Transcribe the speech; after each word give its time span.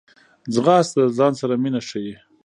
ځغاسته 0.53 0.99
د 1.05 1.09
ځان 1.17 1.33
سره 1.41 1.53
مینه 1.63 1.81
ښيي 1.87 2.15